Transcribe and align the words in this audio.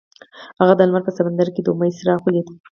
هغه 0.59 0.73
د 0.77 0.81
لمر 0.87 1.01
په 1.05 1.11
سمندر 1.17 1.47
کې 1.53 1.61
د 1.63 1.67
امید 1.73 1.93
څراغ 1.99 2.19
ولید. 2.23 2.47